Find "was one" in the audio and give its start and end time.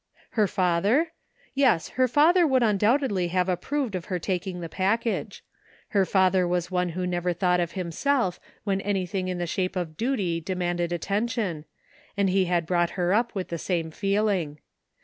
6.47-6.89